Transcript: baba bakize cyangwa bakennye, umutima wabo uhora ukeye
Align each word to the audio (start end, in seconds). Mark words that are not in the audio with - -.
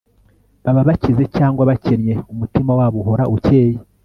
baba 0.63 0.81
bakize 0.89 1.23
cyangwa 1.37 1.61
bakennye, 1.69 2.13
umutima 2.31 2.71
wabo 2.79 2.95
uhora 3.01 3.23
ukeye 3.35 3.77